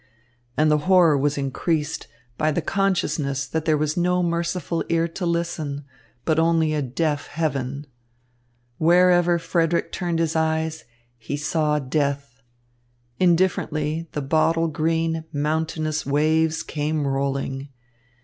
[0.57, 5.27] And the horror was increased by the consciousness that there was no merciful ear to
[5.27, 5.85] listen,
[6.25, 7.85] but only a deaf heaven.
[8.79, 10.85] Wherever Frederick turned his eyes,
[11.19, 12.41] he saw death.
[13.19, 17.69] Indifferently the bottle green, mountainous waves came rolling.